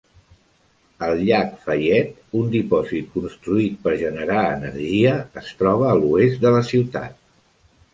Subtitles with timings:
[1.07, 6.69] El llac Fayette, un dipòsit construït per generar energia, es troba a l'oest de la
[6.77, 7.21] ciutat.